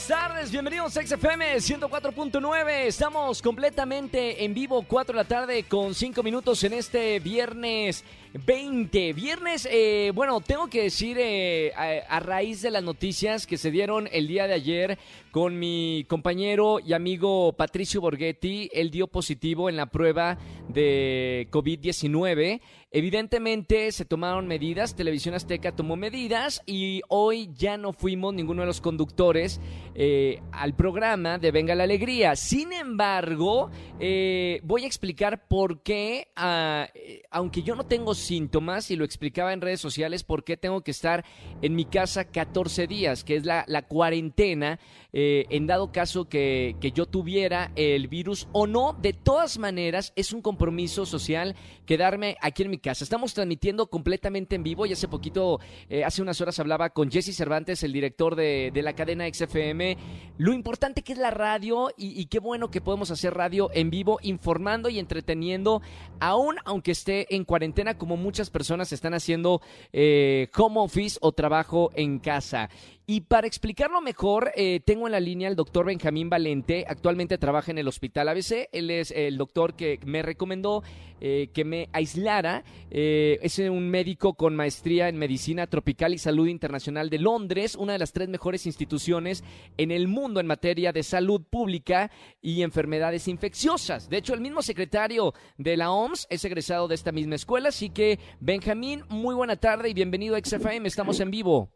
Buenas 0.00 0.22
tardes, 0.22 0.50
bienvenidos 0.50 0.96
a 0.96 1.06
XFM 1.06 1.56
104.9. 1.56 2.86
Estamos 2.86 3.42
completamente 3.42 4.42
en 4.42 4.54
vivo, 4.54 4.82
4 4.88 5.12
de 5.12 5.16
la 5.16 5.28
tarde 5.28 5.64
con 5.64 5.94
5 5.94 6.22
minutos 6.22 6.64
en 6.64 6.72
este 6.72 7.20
viernes 7.20 8.02
20. 8.32 9.12
Viernes, 9.12 9.68
eh, 9.70 10.10
bueno, 10.14 10.40
tengo 10.40 10.68
que 10.68 10.84
decir 10.84 11.18
eh, 11.20 11.74
a, 11.74 12.16
a 12.16 12.20
raíz 12.20 12.62
de 12.62 12.70
las 12.70 12.82
noticias 12.82 13.46
que 13.46 13.58
se 13.58 13.70
dieron 13.70 14.08
el 14.10 14.26
día 14.26 14.46
de 14.46 14.54
ayer 14.54 14.98
con 15.32 15.58
mi 15.58 16.06
compañero 16.08 16.80
y 16.80 16.94
amigo 16.94 17.52
Patricio 17.52 18.00
Borghetti, 18.00 18.70
él 18.72 18.90
dio 18.90 19.06
positivo 19.06 19.68
en 19.68 19.76
la 19.76 19.84
prueba 19.84 20.38
de 20.68 21.46
COVID-19. 21.50 22.62
Evidentemente 22.92 23.92
se 23.92 24.04
tomaron 24.04 24.48
medidas, 24.48 24.96
Televisión 24.96 25.36
Azteca 25.36 25.70
tomó 25.70 25.94
medidas 25.94 26.60
y 26.66 27.02
hoy 27.06 27.48
ya 27.54 27.76
no 27.76 27.92
fuimos 27.92 28.34
ninguno 28.34 28.62
de 28.62 28.66
los 28.66 28.80
conductores 28.80 29.60
eh, 29.94 30.42
al 30.50 30.74
programa 30.74 31.38
de 31.38 31.52
Venga 31.52 31.76
la 31.76 31.84
Alegría. 31.84 32.34
Sin 32.34 32.72
embargo, 32.72 33.70
eh, 34.00 34.60
voy 34.64 34.82
a 34.82 34.86
explicar 34.88 35.46
por 35.46 35.84
qué, 35.84 36.32
ah, 36.34 36.88
eh, 36.92 37.22
aunque 37.30 37.62
yo 37.62 37.76
no 37.76 37.86
tengo 37.86 38.12
síntomas 38.12 38.90
y 38.90 38.96
lo 38.96 39.04
explicaba 39.04 39.52
en 39.52 39.60
redes 39.60 39.80
sociales, 39.80 40.24
por 40.24 40.42
qué 40.42 40.56
tengo 40.56 40.80
que 40.80 40.90
estar 40.90 41.24
en 41.62 41.76
mi 41.76 41.84
casa 41.84 42.24
14 42.24 42.88
días, 42.88 43.22
que 43.22 43.36
es 43.36 43.44
la, 43.44 43.64
cuarentena, 43.86 44.80
en 45.12 45.66
dado 45.68 45.92
caso 45.92 46.28
que 46.28 46.92
yo 46.92 47.06
tuviera 47.06 47.70
el 47.76 48.08
virus 48.08 48.48
o 48.50 48.66
no. 48.66 48.96
De 49.00 49.12
todas 49.12 49.58
maneras, 49.58 50.12
es 50.16 50.32
un 50.32 50.42
compromiso 50.42 51.06
social 51.06 51.54
quedarme 51.86 52.36
aquí 52.40 52.64
en 52.64 52.70
mi 52.70 52.79
casa. 52.80 53.04
Estamos 53.04 53.34
transmitiendo 53.34 53.88
completamente 53.88 54.56
en 54.56 54.62
vivo 54.62 54.86
y 54.86 54.92
hace 54.92 55.08
poquito, 55.08 55.60
eh, 55.88 56.04
hace 56.04 56.22
unas 56.22 56.40
horas 56.40 56.58
hablaba 56.58 56.90
con 56.90 57.10
Jesse 57.10 57.36
Cervantes, 57.36 57.82
el 57.82 57.92
director 57.92 58.36
de, 58.36 58.72
la 58.80 58.94
cadena 58.94 59.28
XFM, 59.32 59.98
lo 60.38 60.54
importante 60.54 61.02
que 61.02 61.12
es 61.12 61.18
la 61.18 61.30
radio 61.30 61.90
y, 61.96 62.18
y 62.18 62.26
qué 62.26 62.38
bueno 62.38 62.70
que 62.70 62.80
podemos 62.80 63.10
hacer 63.10 63.34
radio 63.34 63.70
en 63.74 63.90
vivo 63.90 64.18
informando 64.22 64.88
y 64.88 64.98
entreteniendo, 64.98 65.82
aún 66.18 66.56
aunque 66.64 66.92
esté 66.92 67.34
en 67.34 67.44
cuarentena 67.44 67.98
como 67.98 68.16
muchas 68.16 68.50
personas 68.50 68.92
están 68.92 69.14
haciendo 69.14 69.60
eh, 69.92 70.48
home 70.56 70.80
office 70.80 71.18
o 71.20 71.32
trabajo 71.32 71.90
en 71.94 72.18
casa. 72.18 72.70
Y 73.12 73.22
para 73.22 73.48
explicarlo 73.48 74.00
mejor, 74.00 74.52
eh, 74.54 74.78
tengo 74.84 75.08
en 75.08 75.10
la 75.10 75.18
línea 75.18 75.48
al 75.48 75.56
doctor 75.56 75.84
Benjamín 75.84 76.30
Valente. 76.30 76.84
Actualmente 76.86 77.38
trabaja 77.38 77.72
en 77.72 77.78
el 77.78 77.88
Hospital 77.88 78.28
ABC. 78.28 78.68
Él 78.70 78.88
es 78.88 79.10
el 79.10 79.36
doctor 79.36 79.74
que 79.74 79.98
me 80.04 80.22
recomendó 80.22 80.84
eh, 81.20 81.48
que 81.52 81.64
me 81.64 81.88
aislara. 81.92 82.62
Eh, 82.88 83.40
es 83.42 83.58
un 83.58 83.90
médico 83.90 84.34
con 84.34 84.54
maestría 84.54 85.08
en 85.08 85.16
Medicina 85.16 85.66
Tropical 85.66 86.14
y 86.14 86.18
Salud 86.18 86.46
Internacional 86.46 87.10
de 87.10 87.18
Londres, 87.18 87.74
una 87.74 87.94
de 87.94 87.98
las 87.98 88.12
tres 88.12 88.28
mejores 88.28 88.64
instituciones 88.64 89.42
en 89.76 89.90
el 89.90 90.06
mundo 90.06 90.38
en 90.38 90.46
materia 90.46 90.92
de 90.92 91.02
salud 91.02 91.42
pública 91.42 92.12
y 92.40 92.62
enfermedades 92.62 93.26
infecciosas. 93.26 94.08
De 94.08 94.18
hecho, 94.18 94.34
el 94.34 94.40
mismo 94.40 94.62
secretario 94.62 95.34
de 95.58 95.76
la 95.76 95.90
OMS 95.90 96.28
es 96.30 96.44
egresado 96.44 96.86
de 96.86 96.94
esta 96.94 97.10
misma 97.10 97.34
escuela. 97.34 97.70
Así 97.70 97.90
que, 97.90 98.20
Benjamín, 98.38 99.02
muy 99.08 99.34
buena 99.34 99.56
tarde 99.56 99.88
y 99.88 99.94
bienvenido 99.94 100.36
a 100.36 100.38
XFM. 100.38 100.86
Estamos 100.86 101.18
en 101.18 101.32
vivo. 101.32 101.72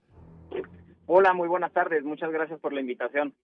Hola, 1.07 1.35
muy 1.35 1.49
buenas 1.49 1.73
tardes. 1.73 2.03
Muchas 2.05 2.31
gracias 2.31 2.59
por 2.61 2.73
la 2.73 2.81
invitación. 2.81 3.35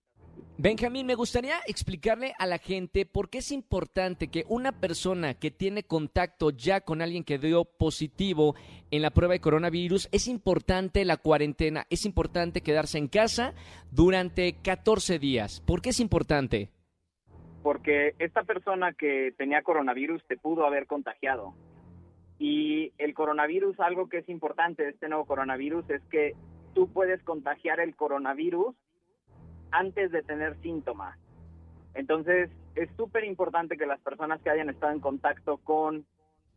Benjamín, 0.57 1.07
me 1.07 1.15
gustaría 1.15 1.55
explicarle 1.65 2.33
a 2.37 2.45
la 2.45 2.57
gente 2.57 3.05
por 3.05 3.29
qué 3.29 3.39
es 3.39 3.51
importante 3.51 4.27
que 4.27 4.45
una 4.47 4.71
persona 4.71 5.33
que 5.33 5.49
tiene 5.49 5.83
contacto 5.83 6.51
ya 6.51 6.81
con 6.81 7.01
alguien 7.01 7.23
que 7.23 7.39
dio 7.39 7.65
positivo 7.65 8.55
en 8.91 9.01
la 9.01 9.09
prueba 9.11 9.33
de 9.33 9.41
coronavirus, 9.41 10.07
es 10.11 10.27
importante 10.27 11.03
la 11.05 11.17
cuarentena, 11.17 11.85
es 11.89 12.05
importante 12.05 12.61
quedarse 12.61 12.97
en 12.97 13.07
casa 13.07 13.53
durante 13.91 14.55
14 14.61 15.19
días. 15.19 15.61
¿Por 15.61 15.81
qué 15.81 15.89
es 15.89 15.99
importante? 15.99 16.69
Porque 17.63 18.13
esta 18.19 18.43
persona 18.43 18.93
que 18.93 19.33
tenía 19.37 19.63
coronavirus 19.63 20.23
te 20.27 20.37
pudo 20.37 20.65
haber 20.65 20.85
contagiado. 20.85 21.53
Y 22.37 22.91
el 22.97 23.13
coronavirus, 23.13 23.79
algo 23.79 24.09
que 24.09 24.19
es 24.19 24.29
importante 24.29 24.83
de 24.83 24.89
este 24.89 25.09
nuevo 25.09 25.25
coronavirus 25.25 25.89
es 25.89 26.01
que 26.09 26.33
tú 26.73 26.87
puedes 26.91 27.21
contagiar 27.23 27.79
el 27.79 27.95
coronavirus 27.95 28.75
antes 29.71 30.11
de 30.11 30.23
tener 30.23 30.59
síntomas. 30.61 31.17
Entonces, 31.93 32.49
es 32.75 32.89
súper 32.95 33.23
importante 33.25 33.77
que 33.77 33.85
las 33.85 33.99
personas 34.01 34.41
que 34.41 34.49
hayan 34.49 34.69
estado 34.69 34.93
en 34.93 34.99
contacto 34.99 35.57
con 35.57 36.05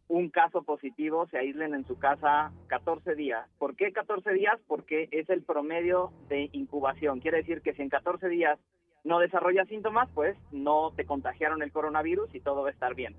un 0.09 0.29
caso 0.29 0.63
positivo 0.63 1.27
se 1.29 1.39
aíslen 1.39 1.75
en 1.75 1.87
su 1.87 1.99
casa 1.99 2.53
14 2.69 3.15
días. 3.15 3.49
¿Por 3.59 3.75
qué 3.75 3.93
14 3.93 4.33
días? 4.33 4.61
Porque 4.67 5.09
es 5.11 5.29
el 5.31 5.43
promedio 5.43 6.13
de 6.29 6.51
incubación. 6.53 7.21
Quiere 7.21 7.39
decir 7.39 7.63
que 7.63 7.73
si 7.75 7.83
en 7.83 7.89
14 7.89 8.29
días 8.29 8.59
no 9.03 9.19
desarrollas 9.19 9.69
síntomas, 9.69 10.09
pues 10.15 10.37
no 10.53 10.93
te 10.95 11.05
contagiaron 11.05 11.63
el 11.63 11.73
coronavirus 11.73 12.35
y 12.35 12.41
todo 12.41 12.63
va 12.63 12.69
a 12.69 12.73
estar 12.73 12.95
bien. 12.95 13.15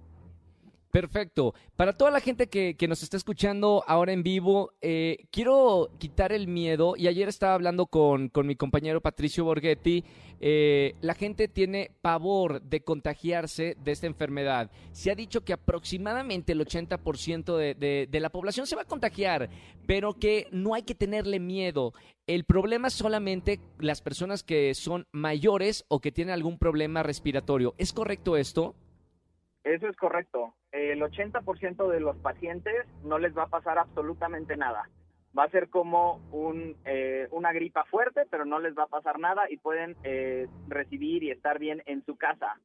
Perfecto. 0.96 1.54
Para 1.76 1.92
toda 1.92 2.10
la 2.10 2.22
gente 2.22 2.48
que, 2.48 2.78
que 2.78 2.88
nos 2.88 3.04
está 3.04 3.18
escuchando 3.18 3.84
ahora 3.86 4.14
en 4.14 4.24
vivo, 4.24 4.72
eh, 4.80 5.26
quiero 5.30 5.90
quitar 6.00 6.32
el 6.32 6.48
miedo. 6.48 6.94
Y 6.96 7.10
ayer 7.10 7.28
estaba 7.28 7.54
hablando 7.54 7.88
con, 7.88 8.30
con 8.30 8.48
mi 8.48 8.56
compañero 8.56 9.02
Patricio 9.02 9.44
Borghetti. 9.44 10.06
eh, 10.40 10.96
la 11.02 11.14
gente 11.14 11.50
tiene 11.50 11.92
pavor 12.02 12.62
de 12.62 12.80
contagiarse 12.80 13.76
de 13.84 13.92
esta 13.92 14.08
enfermedad. 14.08 14.72
Se 14.94 15.12
ha 15.12 15.16
dicho 15.16 15.44
que 15.44 15.52
aproximadamente 15.52 16.54
el 16.54 16.62
80% 16.66 17.58
de, 17.58 17.74
de, 17.74 18.08
de 18.10 18.20
la 18.22 18.30
población 18.30 18.66
se 18.66 18.78
va 18.78 18.84
a 18.84 18.88
contagiar, 18.88 19.50
pero 19.86 20.14
que 20.14 20.48
no 20.52 20.76
hay 20.76 20.84
que 20.84 20.96
tenerle 20.96 21.42
miedo. 21.42 21.94
El 22.26 22.46
problema 22.46 22.88
es 22.88 22.94
solamente 22.94 23.60
las 23.80 24.02
personas 24.02 24.44
que 24.44 24.74
son 24.76 25.08
mayores 25.12 25.84
o 25.90 26.00
que 26.00 26.14
tienen 26.14 26.34
algún 26.34 26.58
problema 26.58 27.04
respiratorio. 27.04 27.76
¿Es 27.78 27.92
correcto 27.92 28.38
esto? 28.38 28.76
Eso 29.66 29.88
es 29.88 29.98
correcto. 29.98 30.54
El 30.76 31.02
80% 31.02 31.88
de 31.88 32.02
los 32.02 32.18
pacientes 32.18 32.86
no 33.02 33.18
les 33.18 33.36
va 33.36 33.44
a 33.44 33.48
pasar 33.48 33.78
absolutamente 33.78 34.58
nada. 34.58 34.90
Va 35.38 35.46
a 35.46 35.50
ser 35.50 35.70
como 35.70 36.18
un, 36.34 36.76
eh, 36.84 37.30
una 37.32 37.54
gripa 37.54 37.86
fuerte, 37.86 38.24
pero 38.30 38.44
no 38.44 38.60
les 38.60 38.78
va 38.78 38.84
a 38.84 38.88
pasar 38.88 39.18
nada 39.18 39.50
y 39.50 39.56
pueden 39.56 39.96
eh, 40.04 40.48
recibir 40.68 41.24
y 41.24 41.32
estar 41.32 41.60
bien 41.60 41.82
en 41.86 42.04
su 42.04 42.18
casa. 42.18 42.60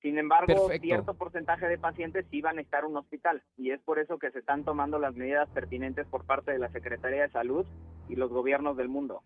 Sin 0.00 0.16
embargo, 0.16 0.46
Perfecto. 0.46 0.86
cierto 0.86 1.14
porcentaje 1.14 1.66
de 1.66 1.76
pacientes 1.76 2.24
sí 2.30 2.40
van 2.40 2.56
a 2.56 2.62
estar 2.62 2.84
en 2.84 2.92
un 2.92 2.96
hospital 2.96 3.42
y 3.58 3.72
es 3.72 3.80
por 3.82 3.98
eso 3.98 4.18
que 4.18 4.30
se 4.30 4.38
están 4.38 4.64
tomando 4.64 4.98
las 4.98 5.14
medidas 5.14 5.50
pertinentes 5.50 6.06
por 6.06 6.24
parte 6.24 6.52
de 6.52 6.58
la 6.58 6.70
Secretaría 6.70 7.22
de 7.22 7.30
Salud 7.30 7.66
y 8.08 8.16
los 8.16 8.30
gobiernos 8.30 8.76
del 8.78 8.88
mundo. 8.88 9.22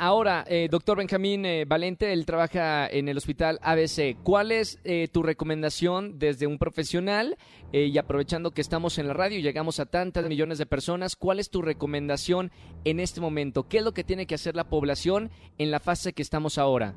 Ahora, 0.00 0.44
eh, 0.46 0.68
doctor 0.70 0.96
Benjamín 0.98 1.44
eh, 1.44 1.64
Valente, 1.66 2.12
él 2.12 2.24
trabaja 2.24 2.86
en 2.86 3.08
el 3.08 3.16
hospital 3.16 3.58
ABC. 3.62 4.16
¿Cuál 4.22 4.52
es 4.52 4.80
eh, 4.84 5.08
tu 5.12 5.24
recomendación 5.24 6.20
desde 6.20 6.46
un 6.46 6.56
profesional? 6.58 7.36
Eh, 7.72 7.86
y 7.86 7.98
aprovechando 7.98 8.52
que 8.52 8.60
estamos 8.60 8.98
en 8.98 9.08
la 9.08 9.14
radio 9.14 9.38
y 9.38 9.42
llegamos 9.42 9.80
a 9.80 9.86
tantas 9.86 10.28
millones 10.28 10.58
de 10.58 10.66
personas, 10.66 11.16
¿cuál 11.16 11.40
es 11.40 11.50
tu 11.50 11.62
recomendación 11.62 12.52
en 12.84 13.00
este 13.00 13.20
momento? 13.20 13.66
¿Qué 13.68 13.78
es 13.78 13.84
lo 13.84 13.92
que 13.92 14.04
tiene 14.04 14.28
que 14.28 14.36
hacer 14.36 14.54
la 14.54 14.68
población 14.70 15.30
en 15.58 15.72
la 15.72 15.80
fase 15.80 16.12
que 16.12 16.22
estamos 16.22 16.58
ahora? 16.58 16.94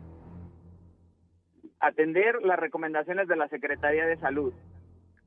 Atender 1.80 2.36
las 2.44 2.60
recomendaciones 2.60 3.28
de 3.28 3.36
la 3.36 3.48
Secretaría 3.50 4.06
de 4.06 4.18
Salud. 4.18 4.54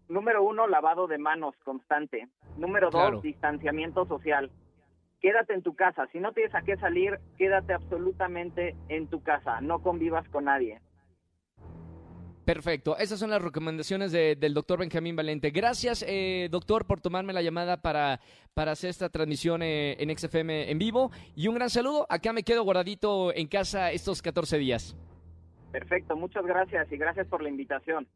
Número 0.09 0.45
uno, 0.45 0.69
lavado 0.69 1.09
de 1.09 1.19
manos 1.19 1.57
constante. 1.65 2.29
Número 2.57 2.91
dos, 2.91 3.01
Claro. 3.03 3.21
distanciamiento 3.21 4.07
social. 4.07 4.49
Quédate 5.25 5.55
en 5.55 5.63
tu 5.63 5.75
casa. 5.75 6.07
Si 6.13 6.21
no 6.21 6.33
tienes 6.33 6.55
a 6.55 6.61
qué 6.61 6.77
salir, 6.77 7.19
quédate 7.39 7.73
absolutamente 7.73 8.77
en 8.91 9.07
tu 9.09 9.23
casa. 9.23 9.59
No 9.63 9.79
convivas 9.81 10.29
con 10.29 10.45
nadie. 10.45 10.83
Perfecto, 12.45 12.99
esas 12.99 13.19
son 13.19 13.31
las 13.31 13.41
recomendaciones 13.41 14.13
de- 14.13 14.37
del 14.37 14.53
doctor 14.53 14.81
Benjamín 14.81 15.17
Valente. 15.17 15.49
Gracias, 15.49 16.05
eh, 16.07 16.49
doctor, 16.51 16.85
por 16.87 17.01
tomarme 17.01 17.33
la 17.33 17.41
llamada 17.41 17.79
para, 17.81 18.21
para 18.53 18.73
hacer 18.73 18.91
esta 18.91 19.09
transmisión 19.09 19.63
eh, 19.63 19.97
en 19.99 20.15
XFM 20.15 20.71
en 20.71 20.79
vivo. 20.79 21.11
Y 21.35 21.49
un 21.49 21.55
gran 21.55 21.71
saludo. 21.71 22.07
Acá 22.11 22.35
me 22.35 22.43
quedo 22.43 22.63
guardadito 22.63 23.35
en 23.35 23.47
casa 23.47 23.93
estos 23.93 24.21
14 24.21 24.59
días. 24.59 24.95
Perfecto, 25.73 26.17
muchas 26.17 26.45
gracias 26.45 26.93
y 26.93 26.99
gracias 26.99 27.27
por 27.29 27.43
la 27.43 27.49
invitación. 27.49 28.07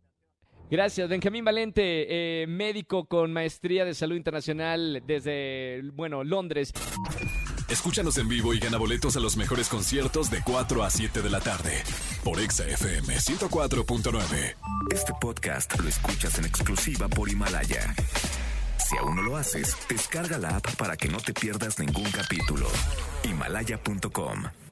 Gracias, 0.70 1.08
Benjamín 1.08 1.44
Valente, 1.44 2.42
eh, 2.42 2.46
médico 2.46 3.06
con 3.06 3.32
maestría 3.32 3.84
de 3.84 3.94
salud 3.94 4.16
internacional 4.16 5.02
desde, 5.06 5.82
bueno, 5.94 6.24
Londres. 6.24 6.72
Escúchanos 7.68 8.16
en 8.18 8.28
vivo 8.28 8.54
y 8.54 8.58
gana 8.58 8.78
boletos 8.78 9.16
a 9.16 9.20
los 9.20 9.36
mejores 9.36 9.68
conciertos 9.68 10.30
de 10.30 10.42
4 10.42 10.82
a 10.82 10.90
7 10.90 11.22
de 11.22 11.30
la 11.30 11.40
tarde 11.40 11.82
por 12.24 12.40
Exa 12.40 12.66
FM 12.66 13.14
104.9. 13.14 14.56
Este 14.90 15.12
podcast 15.20 15.78
lo 15.78 15.88
escuchas 15.88 16.38
en 16.38 16.46
exclusiva 16.46 17.08
por 17.08 17.28
Himalaya. 17.28 17.94
Si 18.78 18.96
aún 18.96 19.16
no 19.16 19.22
lo 19.22 19.36
haces, 19.36 19.76
descarga 19.88 20.38
la 20.38 20.56
app 20.56 20.76
para 20.76 20.96
que 20.96 21.08
no 21.08 21.18
te 21.18 21.34
pierdas 21.34 21.78
ningún 21.78 22.10
capítulo. 22.10 22.66
Himalaya.com 23.24 24.67